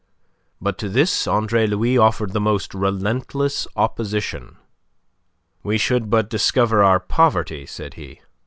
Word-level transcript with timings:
But 0.59 0.79
to 0.79 0.89
this 0.89 1.27
Andre 1.27 1.67
Louis 1.67 1.95
offered 1.95 2.31
the 2.33 2.41
most 2.41 2.73
relentless 2.73 3.67
opposition. 3.75 4.57
"We 5.61 5.77
should 5.77 6.09
but 6.09 6.27
discover 6.27 6.81
our 6.81 6.99
poverty," 6.99 7.67
said 7.67 7.93
he. 7.93 8.21